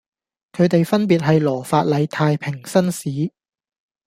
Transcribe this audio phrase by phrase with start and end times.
[0.53, 3.31] 佢地分別係羅發禮太平紳士